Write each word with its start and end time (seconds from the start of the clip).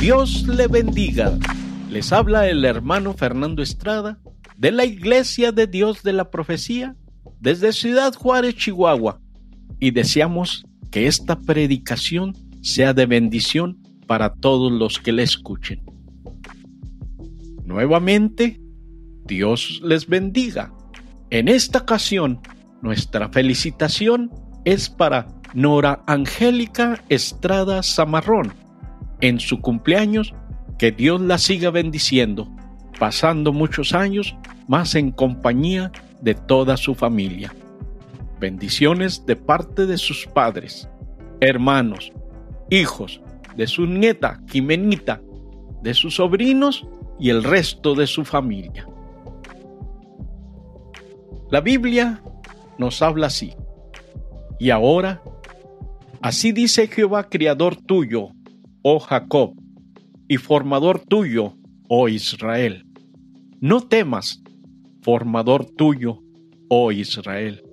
Dios 0.00 0.46
le 0.48 0.66
bendiga. 0.66 1.38
Les 1.90 2.10
habla 2.10 2.48
el 2.48 2.64
hermano 2.64 3.12
Fernando 3.12 3.62
Estrada 3.62 4.18
de 4.56 4.72
la 4.72 4.86
Iglesia 4.86 5.52
de 5.52 5.66
Dios 5.66 6.02
de 6.02 6.14
la 6.14 6.30
Profecía 6.30 6.96
desde 7.38 7.74
Ciudad 7.74 8.14
Juárez, 8.14 8.56
Chihuahua. 8.56 9.20
Y 9.78 9.90
deseamos 9.90 10.64
que 10.90 11.06
esta 11.06 11.38
predicación 11.38 12.34
sea 12.62 12.94
de 12.94 13.04
bendición 13.04 13.76
para 14.06 14.32
todos 14.32 14.72
los 14.72 14.98
que 14.98 15.12
la 15.12 15.20
escuchen. 15.20 15.82
Nuevamente, 17.66 18.58
Dios 19.26 19.82
les 19.84 20.06
bendiga. 20.06 20.72
En 21.28 21.46
esta 21.46 21.80
ocasión, 21.80 22.40
nuestra 22.80 23.28
felicitación 23.28 24.30
es 24.64 24.88
para 24.88 25.28
Nora 25.52 26.02
Angélica 26.06 27.04
Estrada 27.10 27.82
Zamarrón 27.82 28.59
en 29.20 29.40
su 29.40 29.60
cumpleaños, 29.60 30.34
que 30.78 30.92
Dios 30.92 31.20
la 31.20 31.38
siga 31.38 31.70
bendiciendo, 31.70 32.48
pasando 32.98 33.52
muchos 33.52 33.92
años 33.92 34.36
más 34.66 34.94
en 34.94 35.10
compañía 35.10 35.92
de 36.20 36.34
toda 36.34 36.76
su 36.76 36.94
familia. 36.94 37.54
Bendiciones 38.38 39.26
de 39.26 39.36
parte 39.36 39.86
de 39.86 39.98
sus 39.98 40.26
padres, 40.26 40.88
hermanos, 41.40 42.12
hijos, 42.70 43.20
de 43.56 43.66
su 43.66 43.86
nieta 43.86 44.40
Jimenita, 44.50 45.20
de 45.82 45.94
sus 45.94 46.16
sobrinos 46.16 46.86
y 47.18 47.30
el 47.30 47.44
resto 47.44 47.94
de 47.94 48.06
su 48.06 48.24
familia. 48.24 48.86
La 51.50 51.60
Biblia 51.60 52.22
nos 52.78 53.02
habla 53.02 53.26
así. 53.26 53.54
Y 54.58 54.70
ahora, 54.70 55.22
así 56.22 56.52
dice 56.52 56.86
Jehová, 56.86 57.28
criador 57.28 57.76
tuyo, 57.76 58.28
oh 58.82 58.98
Jacob, 59.00 59.54
y 60.28 60.36
formador 60.36 61.00
tuyo, 61.00 61.54
oh 61.88 62.08
Israel. 62.08 62.86
No 63.60 63.80
temas, 63.80 64.42
formador 65.02 65.66
tuyo, 65.66 66.22
oh 66.68 66.92
Israel. 66.92 67.64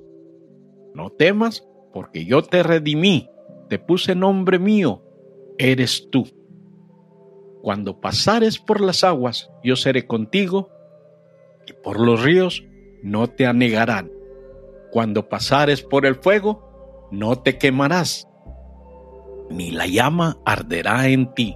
No 0.94 1.10
temas, 1.10 1.64
porque 1.94 2.26
yo 2.26 2.42
te 2.42 2.64
redimí, 2.64 3.30
te 3.70 3.80
puse 3.80 4.16
nombre 4.16 4.60
mío, 4.60 5.04
eres 5.58 6.10
tú. 6.10 6.28
Cuando 7.62 8.00
pasares 8.00 8.60
por 8.60 8.82
las 8.82 9.04
aguas, 9.04 9.50
yo 9.64 9.76
seré 9.76 10.08
contigo, 10.08 10.70
y 11.68 11.74
por 11.84 12.00
los 12.00 12.24
ríos 12.24 12.64
no 13.04 13.28
te 13.28 13.46
anegarán. 13.46 14.12
Cuando 14.92 15.28
pasares 15.30 15.84
por 15.84 16.06
el 16.06 16.16
fuego, 16.16 17.08
no 17.12 17.40
te 17.40 17.58
quemarás, 17.58 18.28
ni 19.50 19.72
la 19.72 19.88
llama 19.88 20.38
arderá 20.46 21.08
en 21.08 21.34
ti, 21.34 21.56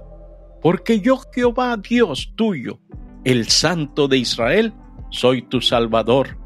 porque 0.60 1.00
yo 1.00 1.18
Jehová 1.32 1.76
Dios 1.76 2.32
tuyo, 2.36 2.80
el 3.24 3.48
Santo 3.48 4.08
de 4.08 4.18
Israel, 4.18 4.72
soy 5.10 5.42
tu 5.42 5.60
Salvador. 5.60 6.38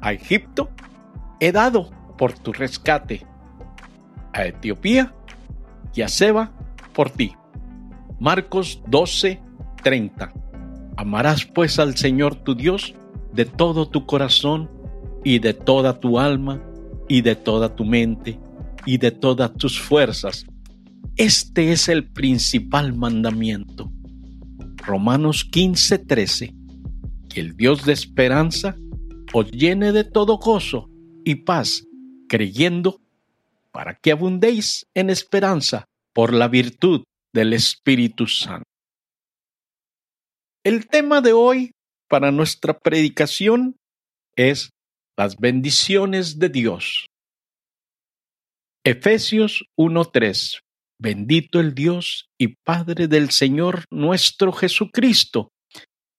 A 0.00 0.12
Egipto 0.12 0.70
he 1.40 1.52
dado 1.52 1.90
por 2.16 2.32
tu 2.32 2.52
rescate, 2.52 3.26
a 4.32 4.46
Etiopía 4.46 5.14
y 5.94 6.02
a 6.02 6.08
Seba 6.08 6.52
por 6.92 7.10
ti. 7.10 7.34
Marcos 8.20 8.80
12, 8.86 9.40
30. 9.82 10.32
Amarás 10.96 11.44
pues 11.44 11.78
al 11.78 11.96
Señor 11.96 12.36
tu 12.36 12.54
Dios 12.54 12.94
de 13.32 13.44
todo 13.44 13.88
tu 13.88 14.06
corazón 14.06 14.70
y 15.24 15.40
de 15.40 15.54
toda 15.54 15.98
tu 15.98 16.20
alma 16.20 16.60
y 17.08 17.22
de 17.22 17.34
toda 17.34 17.74
tu 17.74 17.84
mente 17.84 18.38
y 18.86 18.98
de 18.98 19.10
todas 19.10 19.54
tus 19.54 19.80
fuerzas. 19.80 20.46
Este 21.16 21.72
es 21.72 21.88
el 21.88 22.10
principal 22.10 22.94
mandamiento. 22.94 23.92
Romanos 24.76 25.44
15, 25.44 25.98
13. 25.98 26.54
Que 27.28 27.40
el 27.40 27.56
Dios 27.56 27.84
de 27.84 27.92
esperanza 27.92 28.76
os 29.32 29.50
llene 29.50 29.92
de 29.92 30.04
todo 30.04 30.38
gozo 30.38 30.90
y 31.24 31.36
paz, 31.36 31.84
creyendo, 32.28 33.00
para 33.72 33.94
que 33.94 34.12
abundéis 34.12 34.86
en 34.94 35.10
esperanza 35.10 35.86
por 36.12 36.32
la 36.32 36.48
virtud 36.48 37.04
del 37.32 37.52
Espíritu 37.52 38.26
Santo. 38.26 38.64
El 40.62 40.86
tema 40.86 41.20
de 41.20 41.32
hoy 41.32 41.72
para 42.08 42.30
nuestra 42.30 42.78
predicación 42.78 43.76
es 44.36 44.70
las 45.16 45.36
bendiciones 45.36 46.38
de 46.38 46.48
Dios. 46.48 47.06
Efesios 48.86 49.64
1.3 49.78 50.60
Bendito 51.00 51.58
el 51.58 51.74
Dios 51.74 52.28
y 52.38 52.56
Padre 52.64 53.08
del 53.08 53.30
Señor 53.30 53.84
nuestro 53.90 54.52
Jesucristo, 54.52 55.48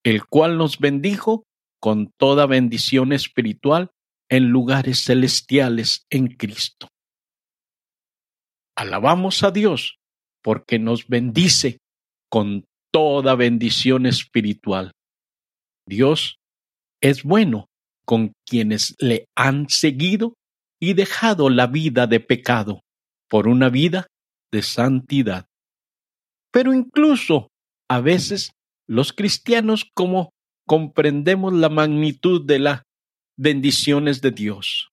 el 0.04 0.26
cual 0.26 0.58
nos 0.58 0.78
bendijo 0.78 1.44
con 1.80 2.10
toda 2.18 2.46
bendición 2.46 3.12
espiritual 3.12 3.90
en 4.28 4.48
lugares 4.48 5.04
celestiales 5.04 6.06
en 6.10 6.26
Cristo. 6.26 6.88
Alabamos 8.76 9.44
a 9.44 9.52
Dios 9.52 9.98
porque 10.42 10.80
nos 10.80 11.06
bendice 11.06 11.78
con 12.28 12.64
toda 12.92 13.36
bendición 13.36 14.06
espiritual. 14.06 14.90
Dios 15.88 16.38
es 17.00 17.22
bueno 17.22 17.66
con 18.04 18.32
quienes 18.44 18.96
le 18.98 19.26
han 19.36 19.68
seguido 19.68 20.34
y 20.80 20.94
dejado 20.94 21.50
la 21.50 21.66
vida 21.66 22.06
de 22.06 22.20
pecado 22.20 22.82
por 23.28 23.48
una 23.48 23.68
vida 23.68 24.06
de 24.52 24.62
santidad. 24.62 25.46
Pero 26.50 26.72
incluso 26.72 27.48
a 27.88 28.00
veces 28.00 28.52
los 28.86 29.12
cristianos 29.12 29.90
como 29.94 30.30
comprendemos 30.66 31.52
la 31.52 31.68
magnitud 31.68 32.44
de 32.44 32.58
las 32.58 32.82
bendiciones 33.36 34.20
de 34.20 34.30
Dios. 34.30 34.90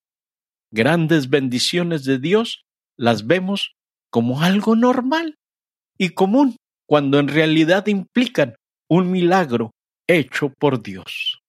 Grandes 0.71 1.29
bendiciones 1.29 2.03
de 2.03 2.19
Dios 2.19 2.63
las 2.97 3.27
vemos 3.27 3.73
como 4.09 4.41
algo 4.41 4.75
normal 4.75 5.37
y 5.97 6.09
común, 6.09 6.57
cuando 6.87 7.19
en 7.19 7.27
realidad 7.27 7.87
implican 7.87 8.55
un 8.89 9.11
milagro 9.11 9.71
hecho 10.07 10.53
por 10.59 10.83
Dios. 10.83 11.39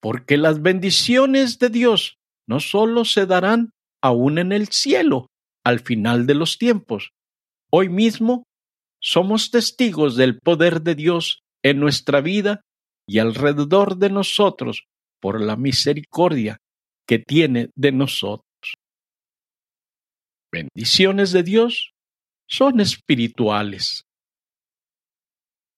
Porque 0.00 0.36
las 0.36 0.62
bendiciones 0.62 1.58
de 1.58 1.70
Dios 1.70 2.18
no 2.46 2.60
solo 2.60 3.04
se 3.04 3.26
darán 3.26 3.70
aún 4.02 4.38
en 4.38 4.52
el 4.52 4.68
cielo, 4.68 5.28
al 5.64 5.80
final 5.80 6.26
de 6.26 6.34
los 6.34 6.58
tiempos. 6.58 7.10
Hoy 7.70 7.88
mismo 7.88 8.44
somos 9.00 9.50
testigos 9.50 10.16
del 10.16 10.38
poder 10.38 10.82
de 10.82 10.94
Dios 10.94 11.40
en 11.62 11.80
nuestra 11.80 12.20
vida 12.20 12.60
y 13.06 13.18
alrededor 13.18 13.96
de 13.96 14.10
nosotros 14.10 14.84
por 15.20 15.40
la 15.40 15.56
misericordia 15.56 16.58
que 17.06 17.18
tiene 17.18 17.70
de 17.74 17.92
nosotros. 17.92 18.44
Bendiciones 20.52 21.32
de 21.32 21.42
Dios 21.42 21.92
son 22.46 22.80
espirituales. 22.80 24.04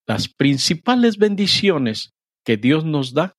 Las 0.07 0.29
principales 0.29 1.17
bendiciones 1.19 2.11
que 2.45 2.57
Dios 2.57 2.85
nos 2.85 3.13
da 3.13 3.35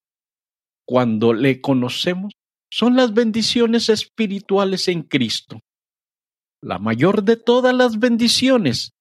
cuando 0.86 1.34
le 1.34 1.62
conocemos 1.62 2.34
son 2.70 2.96
las 2.96 3.14
bendiciones 3.14 3.90
espirituales 3.90 4.88
en 4.88 5.04
Cristo. 5.04 5.60
La 6.62 6.80
mayor 6.80 7.24
de 7.24 7.38
todas 7.38 7.74
las 7.74 8.00
bendiciones 8.00 8.92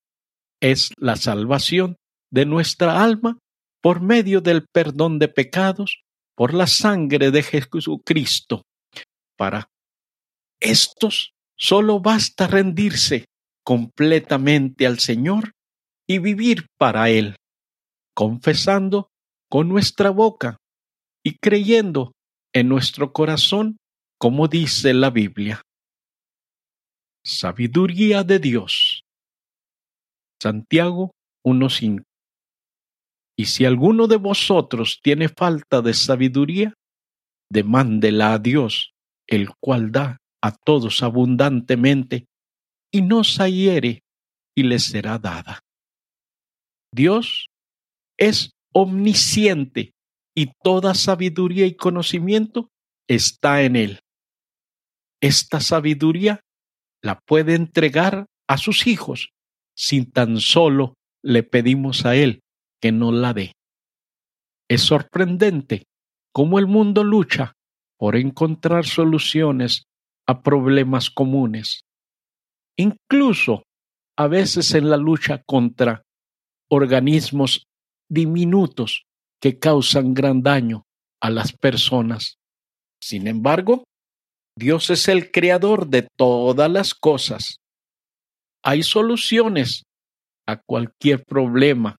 es 0.61 0.93
la 0.99 1.17
salvación 1.17 1.97
de 2.31 2.47
nuestra 2.47 3.03
alma 3.03 3.39
por 3.83 4.01
medio 4.01 4.41
del 4.41 4.67
perdón 4.67 5.19
de 5.19 5.29
pecados 5.29 6.03
por 6.35 6.53
la 6.53 6.67
sangre 6.67 7.31
de 7.31 7.43
Jesucristo. 7.43 8.63
Para 9.37 9.69
estos 10.61 11.33
solo 11.57 12.01
basta 12.01 12.47
rendirse 12.47 13.27
completamente 13.65 14.87
al 14.87 14.99
Señor 14.99 15.53
y 16.07 16.19
vivir 16.19 16.67
para 16.79 17.11
Él, 17.11 17.37
confesando 18.15 19.09
con 19.49 19.69
nuestra 19.69 20.11
boca 20.11 20.59
y 21.25 21.37
creyendo 21.39 22.13
en 22.57 22.69
nuestro 22.69 23.13
corazón, 23.13 23.77
como 24.19 24.49
dice 24.49 24.95
la 24.95 25.11
Biblia 25.11 25.63
sabiduría 27.27 28.23
de 28.23 28.39
Dios. 28.39 29.03
Santiago 30.41 31.11
1.5. 31.45 32.05
Y 33.37 33.47
si 33.47 33.65
alguno 33.65 34.07
de 34.07 34.17
vosotros 34.17 35.01
tiene 35.03 35.29
falta 35.29 35.83
de 35.83 35.93
sabiduría, 35.93 36.73
demándela 37.51 38.35
a 38.35 38.39
Dios, 38.39 38.93
el 39.27 39.51
cual 39.61 39.91
da 39.91 40.19
a 40.41 40.53
todos 40.53 41.03
abundantemente, 41.03 42.27
y 42.93 43.03
no 43.03 43.25
se 43.25 43.53
hiere, 43.53 44.03
y 44.57 44.63
le 44.63 44.79
será 44.79 45.19
dada. 45.19 45.59
Dios 46.95 47.49
es 48.17 48.53
omnisciente, 48.73 49.93
y 50.37 50.53
toda 50.63 50.95
sabiduría 50.95 51.67
y 51.67 51.75
conocimiento 51.75 52.69
está 53.09 53.63
en 53.63 53.77
él. 53.77 54.01
Esta 55.21 55.61
sabiduría 55.61 56.41
la 57.03 57.19
puede 57.27 57.55
entregar 57.55 58.27
a 58.47 58.59
sus 58.59 58.87
hijos 58.87 59.31
sin 59.75 60.11
tan 60.11 60.41
solo 60.41 60.95
le 61.23 61.43
pedimos 61.43 62.07
a 62.07 62.17
Él 62.17 62.41
que 62.81 62.93
nos 62.93 63.15
la 63.15 63.33
dé. 63.33 63.53
Es 64.69 64.83
sorprendente 64.83 65.85
cómo 66.33 66.59
el 66.59 66.67
mundo 66.67 67.05
lucha 67.05 67.55
por 67.99 68.17
encontrar 68.17 68.85
soluciones 68.85 69.85
a 70.27 70.43
problemas 70.43 71.11
comunes. 71.11 71.81
Incluso 72.77 73.63
a 74.19 74.27
veces 74.27 74.75
en 74.75 74.91
la 74.91 74.97
lucha 74.97 75.43
contra 75.47 76.03
organismos 76.69 77.65
diminutos 78.09 79.06
que 79.41 79.59
causan 79.59 80.15
gran 80.15 80.43
daño 80.43 80.85
a 81.21 81.31
las 81.31 81.53
personas. 81.53 82.39
Sin 83.01 83.27
embargo, 83.27 83.85
Dios 84.57 84.91
es 84.91 85.09
el 85.09 85.31
creador 85.31 85.89
de 85.89 86.09
todas 86.17 86.71
las 86.71 86.95
cosas. 86.95 87.59
Hay 88.63 88.83
soluciones 88.83 89.85
a 90.47 90.57
cualquier 90.57 91.25
problema, 91.25 91.97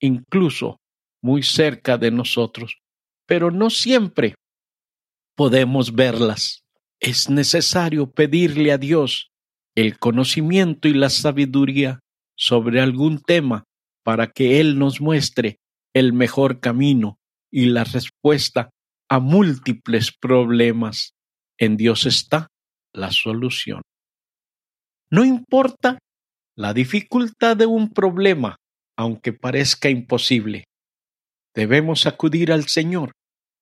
incluso 0.00 0.78
muy 1.22 1.42
cerca 1.42 1.98
de 1.98 2.10
nosotros, 2.10 2.78
pero 3.26 3.50
no 3.50 3.70
siempre 3.70 4.34
podemos 5.36 5.94
verlas. 5.94 6.64
Es 6.98 7.30
necesario 7.30 8.10
pedirle 8.10 8.72
a 8.72 8.78
Dios 8.78 9.30
el 9.76 9.98
conocimiento 9.98 10.88
y 10.88 10.94
la 10.94 11.10
sabiduría 11.10 12.00
sobre 12.36 12.80
algún 12.80 13.22
tema 13.22 13.64
para 14.02 14.26
que 14.26 14.60
Él 14.60 14.78
nos 14.78 15.00
muestre 15.00 15.59
el 15.94 16.12
mejor 16.12 16.60
camino 16.60 17.18
y 17.50 17.66
la 17.66 17.84
respuesta 17.84 18.70
a 19.08 19.18
múltiples 19.18 20.12
problemas. 20.12 21.12
En 21.58 21.76
Dios 21.76 22.06
está 22.06 22.48
la 22.94 23.10
solución. 23.10 23.82
No 25.10 25.24
importa 25.24 25.98
la 26.56 26.72
dificultad 26.72 27.56
de 27.56 27.66
un 27.66 27.92
problema, 27.92 28.56
aunque 28.96 29.32
parezca 29.32 29.90
imposible. 29.90 30.64
Debemos 31.54 32.06
acudir 32.06 32.52
al 32.52 32.68
Señor 32.68 33.12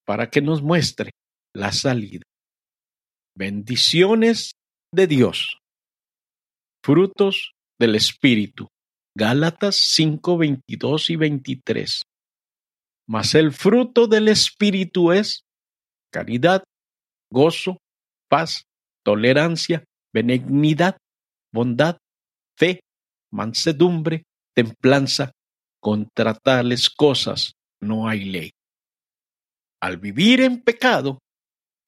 para 0.04 0.30
que 0.30 0.42
nos 0.42 0.62
muestre 0.62 1.12
la 1.54 1.72
salida. 1.72 2.22
Bendiciones 3.34 4.52
de 4.92 5.06
Dios. 5.06 5.58
Frutos 6.82 7.52
del 7.78 7.94
Espíritu. 7.94 8.68
Gálatas 9.16 9.76
5, 9.76 10.38
22 10.38 11.10
y 11.10 11.16
23. 11.16 12.02
Mas 13.08 13.34
el 13.34 13.52
fruto 13.52 14.06
del 14.06 14.28
Espíritu 14.28 15.12
es 15.12 15.44
caridad, 16.12 16.62
gozo, 17.32 17.78
paz, 18.28 18.64
tolerancia, 19.02 19.84
benignidad, 20.12 20.98
bondad, 21.50 21.96
fe, 22.56 22.80
mansedumbre, 23.32 24.24
templanza. 24.54 25.32
Contra 25.80 26.34
tales 26.34 26.90
cosas 26.90 27.52
no 27.80 28.08
hay 28.08 28.24
ley. 28.24 28.50
Al 29.80 29.96
vivir 29.96 30.40
en 30.40 30.60
pecado, 30.60 31.20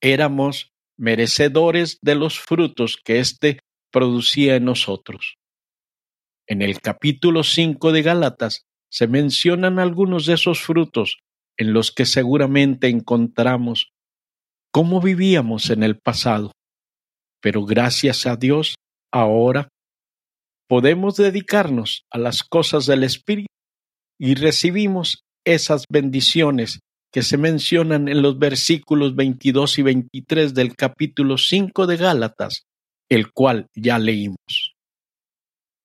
éramos 0.00 0.70
merecedores 0.96 1.98
de 2.00 2.14
los 2.14 2.38
frutos 2.38 2.96
que 3.04 3.18
éste 3.18 3.58
producía 3.90 4.54
en 4.54 4.64
nosotros. 4.64 5.34
En 6.46 6.62
el 6.62 6.80
capítulo 6.80 7.42
5 7.42 7.90
de 7.90 8.02
Gálatas 8.02 8.62
se 8.90 9.06
mencionan 9.06 9.78
algunos 9.78 10.26
de 10.26 10.34
esos 10.34 10.60
frutos 10.60 11.18
en 11.56 11.72
los 11.72 11.92
que 11.92 12.06
seguramente 12.06 12.88
encontramos 12.88 13.92
cómo 14.72 15.00
vivíamos 15.00 15.70
en 15.70 15.82
el 15.82 15.98
pasado. 15.98 16.52
Pero 17.40 17.64
gracias 17.64 18.26
a 18.26 18.36
Dios, 18.36 18.74
ahora 19.12 19.68
podemos 20.68 21.16
dedicarnos 21.16 22.04
a 22.10 22.18
las 22.18 22.42
cosas 22.42 22.86
del 22.86 23.04
Espíritu 23.04 23.46
y 24.18 24.34
recibimos 24.34 25.22
esas 25.44 25.84
bendiciones 25.90 26.80
que 27.12 27.22
se 27.22 27.36
mencionan 27.36 28.08
en 28.08 28.22
los 28.22 28.38
versículos 28.38 29.16
22 29.16 29.78
y 29.78 29.82
23 29.82 30.54
del 30.54 30.76
capítulo 30.76 31.38
5 31.38 31.86
de 31.86 31.96
Gálatas, 31.96 32.64
el 33.08 33.32
cual 33.32 33.66
ya 33.74 33.98
leímos. 33.98 34.74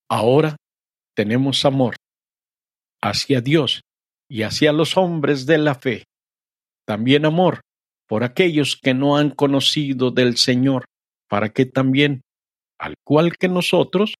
Ahora 0.10 0.56
tenemos 1.16 1.66
amor 1.66 1.95
hacia 3.06 3.40
Dios 3.40 3.82
y 4.28 4.42
hacia 4.42 4.74
los 4.74 4.98
hombres 4.98 5.46
de 5.46 5.60
la 5.60 5.76
fe. 5.76 6.06
También 6.88 7.26
amor 7.26 7.62
por 8.08 8.24
aquellos 8.24 8.76
que 8.76 8.94
no 8.94 9.18
han 9.18 9.30
conocido 9.30 10.12
del 10.12 10.38
Señor, 10.38 10.86
para 11.30 11.50
que 11.50 11.66
también, 11.66 12.22
al 12.80 12.96
cual 13.04 13.38
que 13.38 13.48
nosotros, 13.48 14.16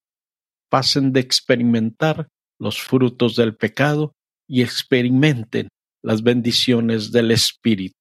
pasen 0.70 1.14
de 1.14 1.20
experimentar 1.20 2.28
los 2.60 2.80
frutos 2.80 3.36
del 3.36 3.56
pecado 3.56 4.12
y 4.48 4.62
experimenten 4.62 5.70
las 6.04 6.24
bendiciones 6.24 7.12
del 7.12 7.32
Espíritu. 7.32 7.96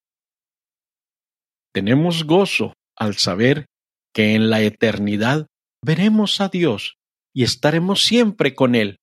Tenemos 1.73 2.25
gozo 2.25 2.75
al 2.97 3.17
saber 3.17 3.67
que 4.15 4.35
en 4.35 4.49
la 4.49 4.63
eternidad 4.63 5.47
veremos 5.85 6.41
a 6.41 6.49
Dios 6.49 6.95
y 7.35 7.43
estaremos 7.43 8.03
siempre 8.03 8.55
con 8.55 8.75
Él 8.75 8.97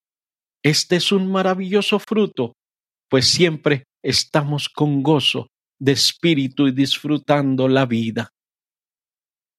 este 0.63 0.98
es 0.98 1.12
un 1.12 1.31
maravilloso 1.31 2.00
fruto, 2.00 2.54
pues 3.10 3.30
siempre 3.30 3.86
estamos 4.04 4.69
con 4.69 5.02
gozo 5.04 5.48
de 5.80 5.94
espíritu 5.94 6.68
y 6.68 6.72
disfrutando 6.72 7.68
la 7.68 7.86
vida. 7.86 8.30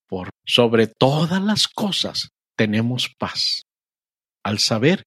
Por 0.09 0.31
sobre 0.47 0.87
todas 0.87 1.43
las 1.43 1.69
cosas 1.69 2.31
tenemos 2.57 3.13
paz, 3.19 3.63
al 4.45 4.59
saber 4.59 5.05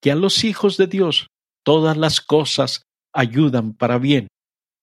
que 0.00 0.10
a 0.10 0.14
los 0.14 0.44
hijos 0.44 0.76
de 0.76 0.86
Dios 0.86 1.26
todas 1.64 1.96
las 1.96 2.20
cosas 2.20 2.82
ayudan 3.12 3.74
para 3.74 3.98
bien 3.98 4.28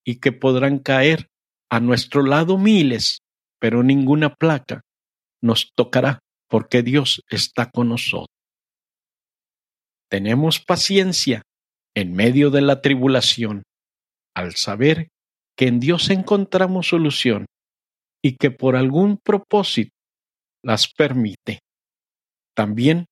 y 0.05 0.19
que 0.19 0.31
podrán 0.31 0.79
caer 0.79 1.27
a 1.69 1.79
nuestro 1.79 2.23
lado 2.23 2.57
miles, 2.57 3.19
pero 3.59 3.83
ninguna 3.83 4.33
placa 4.35 4.81
nos 5.41 5.71
tocará 5.75 6.19
porque 6.47 6.83
Dios 6.83 7.21
está 7.29 7.71
con 7.71 7.89
nosotros 7.89 8.40
tenemos 10.11 10.59
paciencia 10.59 11.41
en 11.95 12.13
medio 12.13 12.51
de 12.51 12.61
la 12.61 12.81
tribulación 12.81 13.63
al 14.35 14.55
saber 14.55 15.07
que 15.57 15.67
en 15.67 15.79
Dios 15.79 16.09
encontramos 16.09 16.87
solución 16.87 17.45
y 18.21 18.35
que 18.35 18.51
por 18.51 18.75
algún 18.75 19.17
propósito 19.17 19.91
las 20.63 20.93
permite. 20.93 21.59
También 22.55 23.05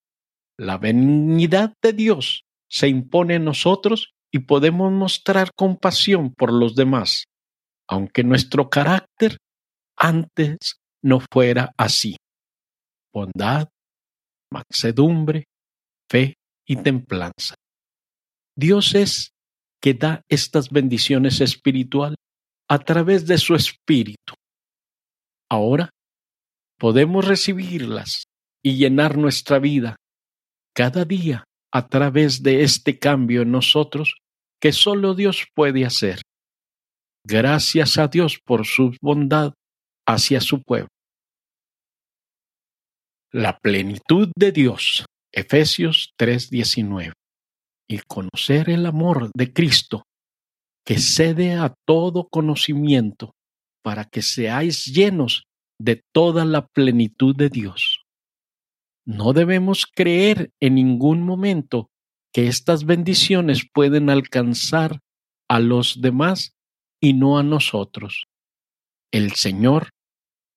la 0.58 0.78
benignidad 0.78 1.74
de 1.82 1.94
Dios 1.94 2.44
se 2.70 2.90
impone 2.90 3.36
en 3.36 3.46
nosotros 3.46 4.12
y 4.32 4.40
podemos 4.40 4.92
mostrar 4.92 5.52
compasión 5.56 6.34
por 6.34 6.52
los 6.52 6.76
demás, 6.76 7.24
aunque 7.88 8.24
nuestro 8.24 8.70
carácter 8.70 9.38
antes 9.98 10.58
no 11.02 11.22
fuera 11.32 11.72
así. 11.78 12.18
Bondad, 13.14 13.70
mansedumbre, 14.52 15.46
fe, 16.12 16.36
y 16.70 16.76
templanza. 16.78 17.56
Dios 18.56 18.94
es 18.94 19.32
que 19.82 19.96
da 19.96 20.22
estas 20.30 20.70
bendiciones 20.70 21.42
espirituales 21.42 22.18
a 22.70 22.78
través 22.78 23.26
de 23.26 23.40
su 23.40 23.56
espíritu. 23.56 24.36
Ahora 25.50 25.90
podemos 26.78 27.28
recibirlas 27.28 28.26
y 28.64 28.76
llenar 28.78 29.18
nuestra 29.18 29.58
vida 29.58 29.96
cada 30.76 31.06
día 31.06 31.44
a 31.74 31.88
través 31.88 32.44
de 32.44 32.64
este 32.64 33.00
cambio 33.00 33.42
en 33.42 33.52
nosotros 33.52 34.16
que 34.62 34.72
solo 34.72 35.16
Dios 35.16 35.48
puede 35.56 35.86
hacer. 35.86 36.22
Gracias 37.26 37.98
a 37.98 38.08
Dios 38.08 38.40
por 38.46 38.68
su 38.68 38.96
bondad 39.02 39.54
hacia 40.08 40.40
su 40.40 40.62
pueblo. 40.62 40.90
La 43.32 43.58
plenitud 43.58 44.32
de 44.36 44.52
Dios 44.52 45.06
Efesios 45.32 46.14
3:19. 46.18 47.14
Y 47.88 48.00
conocer 48.08 48.70
el 48.70 48.86
amor 48.86 49.32
de 49.34 49.52
Cristo, 49.52 50.04
que 50.86 51.00
cede 51.00 51.54
a 51.54 51.74
todo 51.88 52.28
conocimiento, 52.30 53.34
para 53.84 54.06
que 54.06 54.22
seáis 54.22 54.86
llenos 54.86 55.44
de 55.80 56.04
toda 56.14 56.46
la 56.46 56.68
plenitud 56.68 57.36
de 57.36 57.50
Dios. 57.50 58.04
No 59.06 59.34
debemos 59.34 59.88
creer 59.88 60.52
en 60.62 60.76
ningún 60.76 61.24
momento 61.24 61.90
que 62.32 62.48
estas 62.48 62.86
bendiciones 62.86 63.68
pueden 63.74 64.10
alcanzar 64.10 65.00
a 65.50 65.60
los 65.60 66.02
demás 66.02 66.52
y 67.02 67.14
no 67.14 67.40
a 67.40 67.44
nosotros. 67.44 68.26
El 69.12 69.32
Señor 69.34 69.90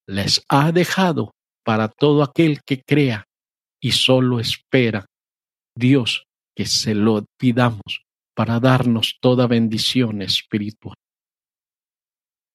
les 0.07 0.43
ha 0.49 0.71
dejado 0.71 1.31
para 1.65 1.87
todo 1.87 2.21
aquel 2.21 2.61
que 2.63 2.81
crea 2.83 3.25
y 3.83 3.91
solo 3.91 4.39
espera 4.39 5.05
Dios 5.77 6.25
que 6.55 6.65
se 6.65 6.95
lo 6.95 7.25
pidamos 7.37 8.05
para 8.33 8.59
darnos 8.59 9.17
toda 9.19 9.45
bendición 9.45 10.21
espiritual. 10.21 10.95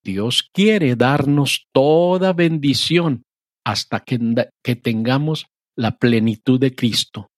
Dios 0.02 0.48
quiere 0.54 0.96
darnos 0.96 1.66
toda 1.72 2.32
bendición 2.32 3.24
hasta 3.64 4.00
que, 4.00 4.18
que, 4.64 4.76
tengamos 4.76 5.46
la 5.76 5.98
plenitud 5.98 6.58
de 6.58 6.74
Cristo. 6.74 7.28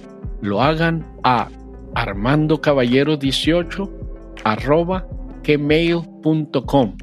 lo 0.42 0.62
hagan 0.62 1.06
a 1.24 1.50
armando 1.96 2.62
caballero 2.62 3.18
18 3.18 3.92
arroba 4.44 5.08
gmail.com. 5.44 6.98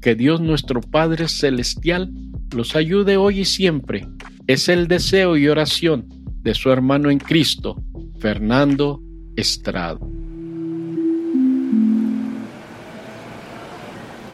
Que 0.00 0.14
Dios 0.14 0.40
nuestro 0.40 0.80
Padre 0.80 1.28
Celestial 1.28 2.12
los 2.54 2.76
ayude 2.76 3.16
hoy 3.16 3.40
y 3.40 3.44
siempre. 3.44 4.06
Es 4.46 4.68
el 4.68 4.88
deseo 4.88 5.36
y 5.36 5.48
oración 5.48 6.08
de 6.42 6.54
su 6.54 6.70
hermano 6.70 7.10
en 7.10 7.18
Cristo, 7.18 7.82
Fernando 8.18 9.00
Estrada. 9.36 9.98